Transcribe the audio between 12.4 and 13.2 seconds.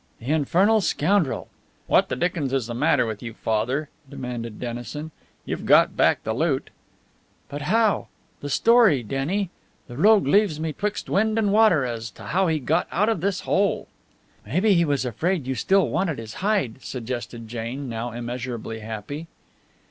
he got out